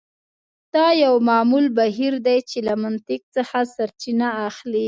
[0.73, 4.79] دا یو معمول بهیر دی چې له منطق څخه سرچینه اخلي